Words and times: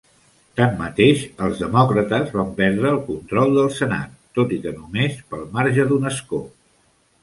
Tanmateix, 0.59 1.21
els 1.47 1.61
Demòcrates 1.65 2.33
van 2.39 2.49
perdre 2.63 2.91
el 2.95 2.99
control 3.13 3.55
del 3.61 3.71
Senat, 3.79 4.19
tot 4.41 4.59
i 4.59 4.63
que 4.67 4.77
només 4.83 5.25
pel 5.35 5.49
marge 5.61 5.91
d'un 5.93 6.15
escó. 6.17 6.47